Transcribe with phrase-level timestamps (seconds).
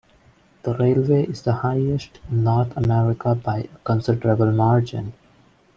[0.63, 5.13] The railway is the highest in North America by a considerable margin.